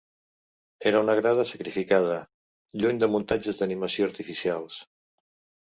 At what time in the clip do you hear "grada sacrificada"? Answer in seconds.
1.19-2.17